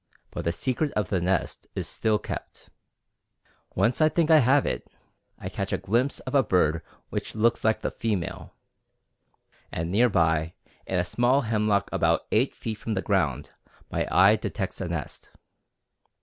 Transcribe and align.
But 0.31 0.45
the 0.45 0.51
secret 0.51 0.89
of 0.93 1.09
the 1.09 1.21
nest 1.21 1.67
is 1.75 1.87
still 1.87 2.17
kept. 2.17 2.71
Once 3.75 4.01
I 4.01 4.09
think 4.09 4.31
I 4.31 4.39
have 4.39 4.65
it. 4.65 4.87
I 5.37 5.47
catch 5.47 5.71
a 5.71 5.77
glimpse 5.77 6.19
of 6.21 6.33
a 6.33 6.41
bird 6.41 6.81
which 7.09 7.35
looks 7.35 7.63
like 7.63 7.81
the 7.81 7.91
female, 7.91 8.55
and 9.71 9.91
near 9.91 10.09
by, 10.09 10.55
in 10.87 10.97
a 10.97 11.05
small 11.05 11.41
hemlock 11.41 11.87
about 11.93 12.25
eight 12.31 12.55
feet 12.55 12.79
from 12.79 12.95
the 12.95 13.03
ground, 13.03 13.51
my 13.91 14.07
eye 14.09 14.37
detects 14.37 14.81
a 14.81 14.87
nest. 14.87 15.29